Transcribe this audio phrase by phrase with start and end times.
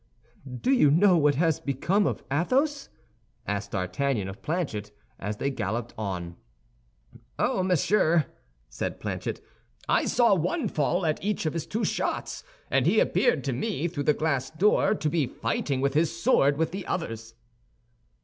[0.59, 2.89] "Do you know what has become of Athos?"
[3.45, 6.37] asked D'Artagnan of Planchet, as they galloped on.
[7.37, 8.25] "Ah, monsieur,"
[8.67, 9.41] said Planchet,
[9.87, 13.87] "I saw one fall at each of his two shots, and he appeared to me,
[13.87, 17.35] through the glass door, to be fighting with his sword with the others."